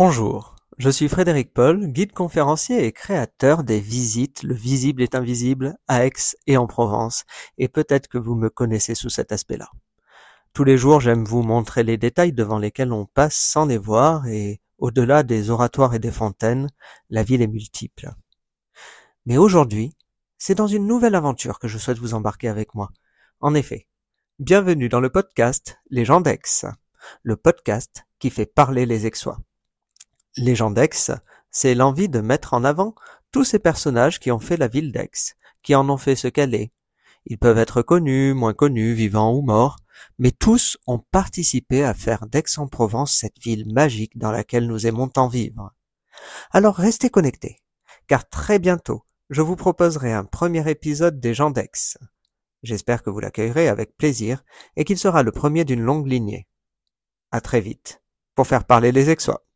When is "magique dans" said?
43.72-44.30